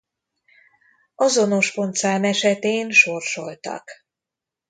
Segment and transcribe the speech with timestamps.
[1.15, 4.05] Azonos pontszám esetén sorsoltak.